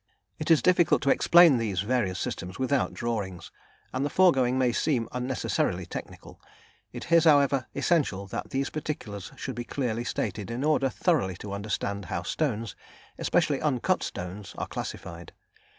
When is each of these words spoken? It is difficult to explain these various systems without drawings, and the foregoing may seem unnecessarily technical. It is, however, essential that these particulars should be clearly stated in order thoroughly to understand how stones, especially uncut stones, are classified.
It 0.39 0.49
is 0.49 0.63
difficult 0.63 1.03
to 1.03 1.11
explain 1.11 1.59
these 1.59 1.81
various 1.81 2.17
systems 2.17 2.57
without 2.57 2.91
drawings, 2.91 3.51
and 3.93 4.03
the 4.03 4.09
foregoing 4.09 4.57
may 4.57 4.71
seem 4.71 5.07
unnecessarily 5.11 5.85
technical. 5.85 6.41
It 6.91 7.11
is, 7.11 7.25
however, 7.25 7.67
essential 7.75 8.25
that 8.25 8.49
these 8.49 8.71
particulars 8.71 9.31
should 9.35 9.53
be 9.53 9.63
clearly 9.63 10.03
stated 10.03 10.49
in 10.49 10.63
order 10.63 10.89
thoroughly 10.89 11.35
to 11.35 11.53
understand 11.53 12.05
how 12.05 12.23
stones, 12.23 12.75
especially 13.19 13.61
uncut 13.61 14.01
stones, 14.01 14.55
are 14.57 14.65
classified. 14.65 15.33